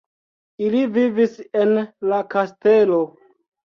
[0.67, 1.75] Ili vivis en
[2.13, 2.99] la kastelo.